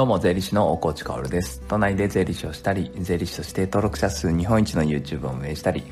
[0.00, 1.60] どうも、税理士の大河内薫です。
[1.68, 5.82] 都内で税理士をしたり、税理士として登録者数日本一の YouTube を運営したり、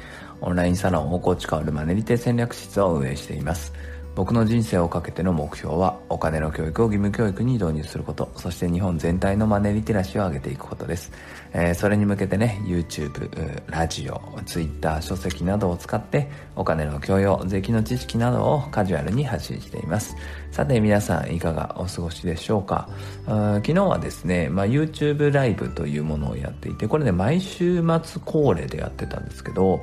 [0.40, 3.70] オンラインサロン大河内薫マネリテ戦略室を運営しています。
[4.18, 11.12] 僕の人生をかけての目標はお金の教育を義務教育に導入することそして日本全体のマネリテラシーを上げていくことです、
[11.52, 20.16] えー、それに向けてね YouTube ラジオ Twitter 書籍などを使ってお金の教養税金の知識などをカジュアルに発信しています
[20.50, 22.88] さて皆さんいかがお過ごしでしょうか？
[23.26, 29.80] 昨日はですね、まあ、YouTube ライブというものをやっていてこれね毎週末恒例でやってたんですけど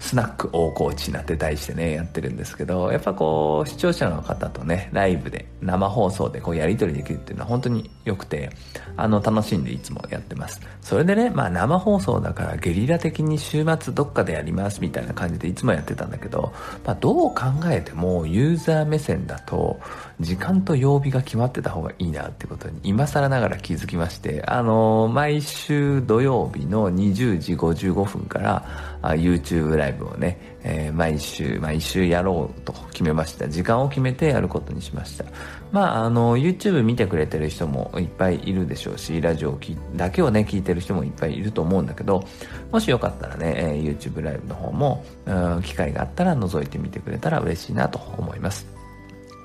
[0.00, 8.50] スナック大河内なんて題してねやってるんですけどやっぱこう視聴者の方とね、ライブで、生放送でこうやり取りできるっていうのは本当に良くて、
[8.96, 10.60] あの、楽しんでいつもやってます。
[10.80, 16.52] それでね、まあ生放送だからゲリラ的に週末どっかでやりますみたいな感じでいつもやってたんだけど、
[16.84, 19.80] まあどう考えてもユーザー目線だと、
[20.20, 33.48] 時間と曜日が決まってた方がいいなってことに今更ながら気づきまして、あの、毎週土曜日の20時55分から、YouTube ライブをね、えー、毎週、毎週やろうと決めました。
[33.48, 35.24] 時間を決めてやることにしました。
[35.70, 39.58] まあ、あの、YouTube 見てくれてる人もいっぱいいるでしょうし、ラジオ
[39.96, 42.24] だけをね、聞いてる人もいっぱいいると思うんだけど、
[42.72, 48.66] もしよかったらね、え YouTube ライブの方も、うん、機会があったら覗いてみてくれたら嬉しいなと思います。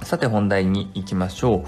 [0.03, 1.63] さて本題に行きましょう。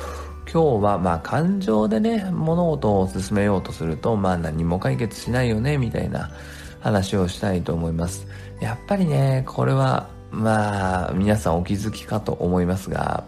[0.52, 6.30] 今日はまあ感情でね、物事を進めようとすると、まあ何も解決しないよね、みたいな
[6.86, 8.28] 話をしたいと思います。
[8.60, 13.24] やっぱりね、これは、まあ、皆さんお気づきかと思いますが、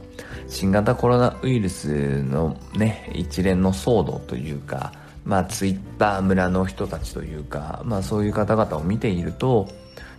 [0.47, 4.93] 新型コロナウイルスのね、一連の騒動というか、
[5.25, 9.67] まあ、ツイッター村の人たちというか、まあ、そういう方々を見ていると、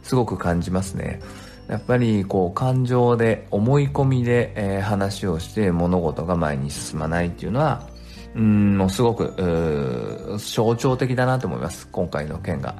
[0.03, 1.21] すごく感じますね。
[1.69, 7.87] やっぱり、こう、感情で、思い込みで、えー、話をして物事が前に進まないっていうのは、
[8.35, 11.87] うん、もうすごく、象徴的だなと思います。
[11.93, 12.75] 今回の件が。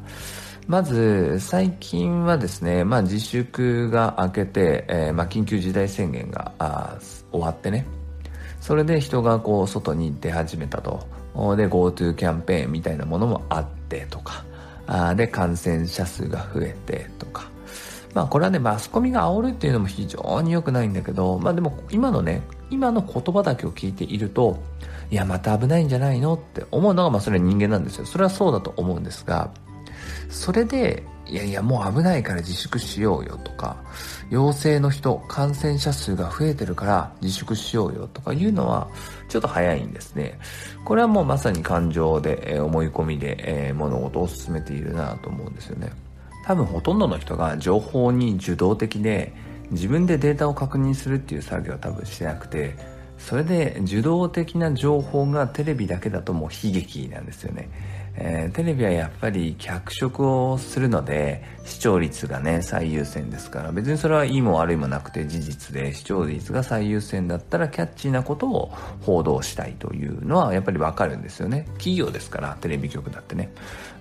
[0.69, 6.53] まず、最近はですね、まあ自粛が明けて、えー、まあ緊急事態宣言が
[7.33, 7.87] 終わってね、
[8.61, 11.07] それで人がこう外に出始めたと。
[11.57, 14.45] で、GoTo キャンペーンみたいなものもあってとか、
[14.87, 17.51] あで、感染者数が増えてとか。
[18.13, 24.59] まあこれはね、マスコミが煽るっていうのも非常に良くないんだけど、まあでも今のね、今の言葉だけを聞いていると、
[25.11, 28.05] いや、また危ないんじゃないのって思うのが、まあそれは人間なんですよ。
[28.05, 29.51] それはそうだと思うんですが、
[30.29, 33.77] それで、いやいや、もう危ないから自粛しようよとか、
[34.31, 38.89] 陽性の人、感染者数が増えてるから自粛しようよとかいうのは、
[39.29, 40.39] ちょっと早いんですね。
[40.85, 43.37] これはもうまさに感情で、え思い込みで、
[43.69, 45.93] え物事を進めているなと思うんですよね。
[46.47, 49.35] 多分ほとんどの人が情報に受動的で、
[49.71, 52.75] 自分でデータを確認するっていう作業は多分してなくて、
[53.19, 57.69] それで受動的な情報がテレビだけだともう悲劇なんですよね。
[58.21, 71.67] えー、テレビはやっぱり脚色をするので視聴率がね最優先ですから別にそれはいいも悪いもなくて事実で視聴率が最優先だったらキャッチーなことを報道したいというのはやっぱりわかるんですよね。
[71.75, 73.53] 企業ですからテレビ局だってね、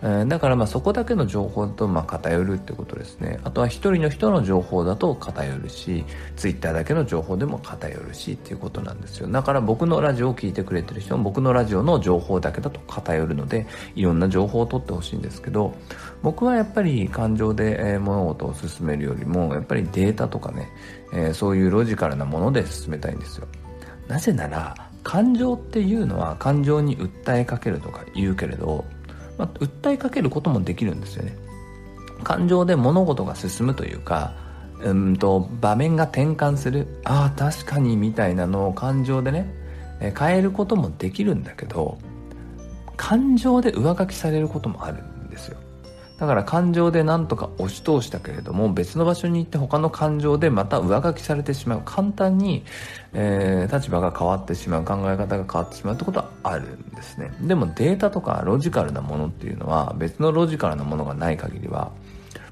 [0.02, 3.40] えー、だからまあそこだけの情報だとまあ偏るってことですね。
[3.44, 6.06] あとは一人の人の情報だと偏るし
[6.38, 9.28] ツイッターだけの情報でも偏るしっていうことなんですよ。
[9.28, 15.76] だから僕のラジオを聞いてくれてる人も僕のラジオの情報だけだと偏るのでいろろんな情報を取ってほしいんですけど
[16.24, 20.68] 僕はやっぱり感情で、物事を進めるよりもやっぱりデータとかね、
[21.14, 23.48] えそういうロジカルなもので進めたいんですよ。
[24.08, 28.84] なぜなら感情っていうのは感情に訴えかけるとか言うけれど、
[29.38, 31.38] まあ、訴えかけることもできるんですよね。
[32.24, 34.34] 感情で物事が進むというか
[34.82, 39.54] うんと場面が転換するああ確かにみたいなのを感情でね
[40.00, 41.98] 変えることもできるんだけど
[42.98, 45.58] 感情で上書きされることもあるんですよ。
[46.18, 51.84] だから感情で何とか押し通したけれども別の場所に行って他の感情でまた上書きされてしまう。
[51.86, 52.66] 簡単に、
[53.14, 54.84] えー、立場が変わってしまう。
[54.84, 57.32] 考え方が変わってしまうってことはあるんですね。
[57.42, 61.92] でもデータとかロジカルなものっていうのは別のロジカルなものがない限りは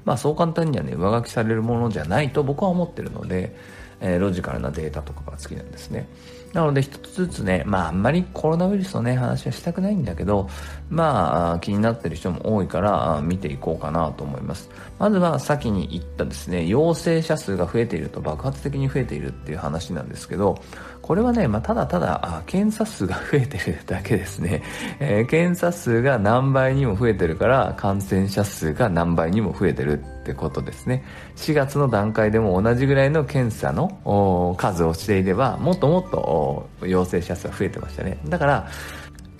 [0.04, 3.56] まあそう簡単にはね上書きされるものじゃないと僕は思ってるので、
[4.00, 6.08] えー、ロジカルなデータとかが好きなんですね。
[6.52, 10.48] なので一つずつね、まああんまりコロナウイルスのね、話はしたくないんだけど、
[10.88, 14.70] まあ気になってる人も多いから見ていこうかなと思います。
[14.98, 20.58] まずは先に言ったですね、陽性者数が増えていると爆発的に増えているっていう話なんですけど、
[21.02, 24.62] これはね、まあ、ただただ、検査数が増えてるだけですね、
[24.98, 30.02] えー、検査数が何倍にも増えてるから、感染者数が何倍にも増えてる。
[30.26, 31.04] ってことですね。
[31.36, 38.18] 4月の段階でも同じぐらいの検査の数をしていれば、もっともっと陽性者数が増えてましたね。
[38.26, 38.68] だから、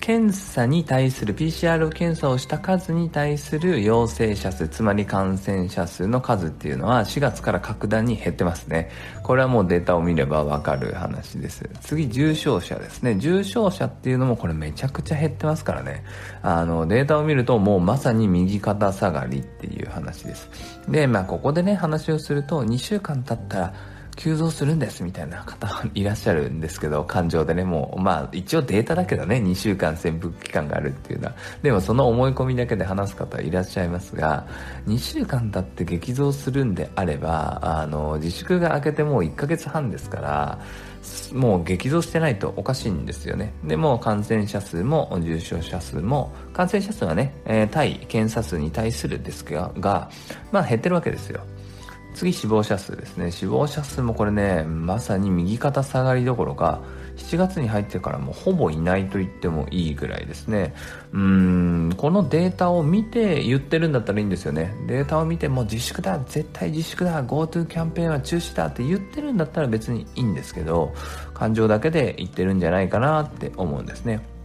[0.07, 8.89] 検査に対する PCR 検査をした数に対する陽性者数つまり感染者数の数っていうのは4月から格段に減ってますね
[9.21, 16.05] これはもうデータを見ればわかる話です次重症者ですね重症者っていうのもこれめちゃくちゃ減ってますからね
[16.41, 20.49] あのデータを見るともうまさに右肩下がりってい話です。
[20.87, 23.73] でまあここでね話をすると2週間経ったら
[24.17, 31.35] 急増するんですみたいな方いらっしゃるんですけど、感情でね、もう、まあ一応データだけどね、2週間潜伏期間があるっていうのは。
[31.61, 34.47] でもその思い込みだけで話す方いらっしゃいますが、
[34.87, 40.59] 2週間経って激増するんであれば、あの、自粛が明けてもう1ヶ月半ですから、
[41.31, 43.53] もう激増してないとおかしいんですよね。
[43.63, 50.09] でも感染者数も重症者数も、感染者数はね、えー、対検査数に対するですが、
[50.51, 51.41] まあ減ってるわけですよ。
[52.17, 53.31] 次死亡者数ですね。
[53.31, 56.81] 死亡者数もこれねまさに右肩下がりどころか
[57.17, 60.73] 7月に入ってからもうほぼいないと言ってもいいぐらいですね。
[61.13, 64.73] うーんこのデータを見て言ってるんだったらいいんですよね。
[64.87, 70.93] データを見てもう自粛だ絶対自粛だ GoTo キャンペーンは中止だって言ってるんだったら別にいいんですけど
[71.35, 74.36] 感情だけで言ってるんじゃないかなって思うんですね。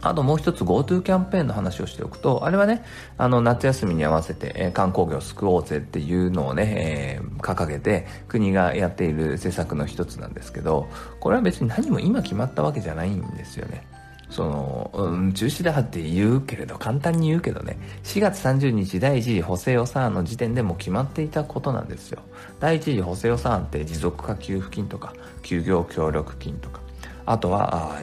[0.00, 2.84] あともう一つ GoTo キャンペーンの話をしておくと、あれはね、
[3.16, 10.88] あの夏休みに合わせて、えー、観光業を救おうぜっていうのをね、えー、掲げて国がやっている施策の一つなんですけど、
[11.20, 13.86] これは別に何も今決まったわけじゃないんですよね。
[14.30, 22.20] その、うん、中止だって言うけれど、簡単に言うけどね、4月30日第一次補正予算案の時点でも決まっていたことなんですよ。
[22.60, 26.80] 第一次補正予算案って持続化給付金とか、休業協力金とか、
[27.26, 28.00] あとは、あ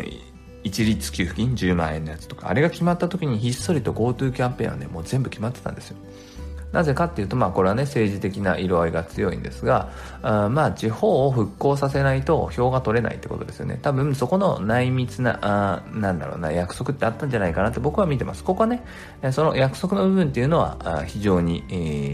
[0.66, 5.98] 一律給付金10万円のやつとか、あれが決まった時にひっそりと GoTo キャンペーンはね、もう全部決まってたんですよ。
[6.72, 9.92] なぜかっていうと、まあこれはね、政治的な色合いが強いんですが、
[10.24, 13.78] あまあ地方を復興させないと票が取れないってことですよね。
[13.80, 18.44] 多分そこの内密な、あなんだろうな、約束ってあったんじゃないかなって僕は見てます。
[18.44, 18.84] ここはね、
[19.32, 21.74] その約束の部分っていうのは非常に、え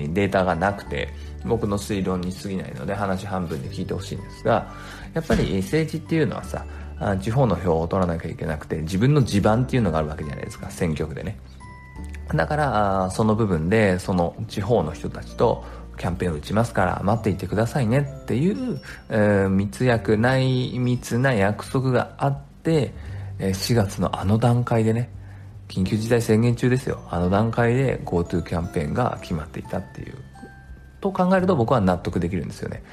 [0.09, 1.13] ー、データがなくて、
[1.45, 4.71] 僕の推論に過ぎないので話半分で聞いてほしいんですが、
[5.13, 6.65] やっぱり政治っていうのはさ、
[7.21, 11.37] 地方の票を取らなきゃいけなくて自分の地盤っていうのがあるわけじゃないですか選挙区でね。
[12.33, 15.65] だからその部分でその地方の人たちと
[15.97, 22.93] キャンペーンを打ちますから待っていてくださいねっていう、えー、密約内密な約束があって、
[23.39, 25.09] え4月のあの段階でね
[25.67, 27.01] 緊急事態宣言中ですよ。
[27.09, 30.15] あの段階で GoTo キャンペーンが決まっていたっていう。
[31.01, 32.83] と考えると僕は納得できるんですよね。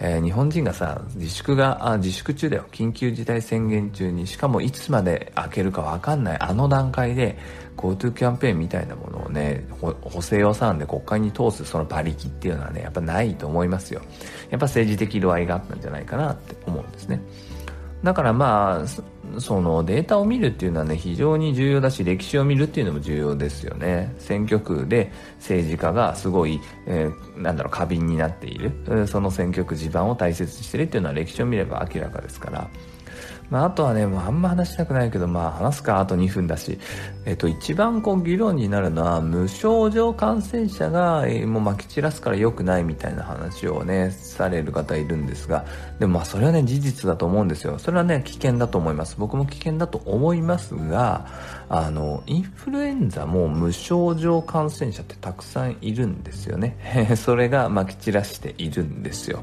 [0.00, 2.64] えー、日本人がさ自粛があ自粛中だよ。
[2.70, 7.36] 緊急事態宣言中にしかもいつまで開けるか分かんないあの段階で
[7.76, 14.00] GoTo キャンペーンみたいなものをね補正予算で国会に通すその馬力っていうのはねやっぱないと思いますよ。
[14.50, 17.20] やっぱ政治的度合いがあったんじゃないかなって思うんですね。
[18.04, 18.86] だからまあ
[19.40, 24.14] そのデータを見るっていうのはね非常に重要だし歴史を見るっていうのも重要ですよね。
[24.18, 29.06] 選挙区で政治家がすごい、えー、なんだろう過敏になっている。
[29.06, 32.68] その選挙区地盤を大切にしてるっていうのは歴史を見れば明らかですから。
[33.50, 36.78] まあ、あとはね、もうあんま話したくないけど、まあ話すか、あと2分だし。
[37.24, 45.64] えっと、一番こう議論になるのは、無症状感染者が、えー、もう撒き散らすから良くないみたいな話をね、される方いるんですが、
[45.98, 47.78] でもまあそれはね、事実だと思うんですよ。
[47.78, 49.16] それはね、危険だと思います。
[49.18, 51.26] 僕も危険だと思いますが、
[51.70, 56.76] あの、インフルエンザも無症状感染者ってたくさんいるんですよね。
[57.16, 59.42] それが撒き散らしているんですよ。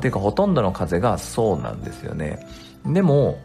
[0.00, 2.46] ていうか、ほとんどの風邪がそうなんですよね。
[2.86, 3.38] でも、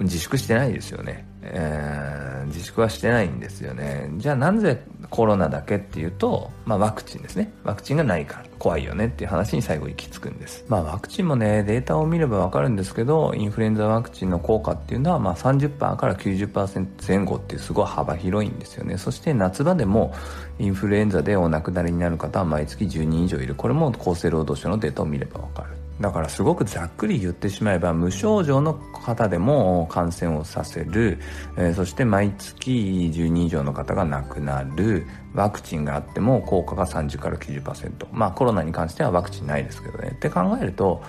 [0.00, 1.26] 自粛してないですよね。
[1.42, 4.10] えー、自粛はしてないんですよね。
[4.16, 7.52] じゃあなぜコロナだけっていうと、まあワクチンですね。
[7.64, 10.64] ワクチンがないから怖いよねっていう話に最後行き着くんです。
[10.68, 18.98] まあワクチンもね、データを見ればわかるんですけど、インフルエンザワクチンの効果っていうのはまあ30%から90%前後っていうすごい幅広いんですよね。
[18.98, 20.14] そして夏場でも
[20.58, 23.54] インフルエンザでお亡くなりになる方は毎月10人以上いる。
[23.54, 25.80] これも厚生労働省のデータを見ればわかる。
[26.00, 31.18] だからすごくざっくり言ってしまえば無症状の方でも感染をさせる、
[31.56, 32.70] えー、そして毎月
[33.14, 40.12] 12以上の方が亡くなるワクチンがあっても効果が30から90%まあコロナに関してはワクチンないですけどね。
[40.12, 41.02] って考えると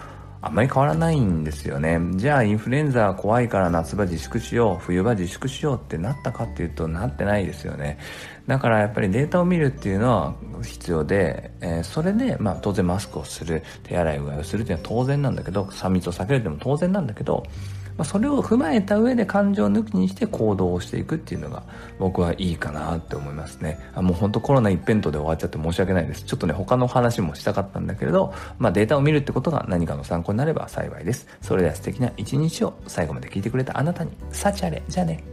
[0.43, 1.99] あんまり変わらないんですよね。
[2.15, 7.99] じゃあインフルエンザ怖いから夏場自粛しよう、冬場自粛しようってなったかっていうとなってないですよね。
[8.47, 17.43] だからやっぱりデータを見るっていうのは必要で、えー、それで、まあ当然マスクをする、手洗いうがいをするっていうのは当然なんだけど、3密を避けるっても当然なんだけど、
[18.01, 21.61] まあ、それを踏まえた上で感情抜きにして行動をしていくっていうのが
[21.99, 23.77] 僕はいいかなって思いますね。
[23.93, 26.23] あもうほんとコロナ一辺倒で終わっちゃって申し訳ないです。
[26.23, 31.27] ちょっとね、他の話もしたかったんだけれど、まあデータを見るってことが何かの参考になれば幸いです。
[31.41, 34.81] それでは素敵な一日を最後まで聞いてくれたあなたに、幸あれ。
[34.87, 35.30] じゃあね。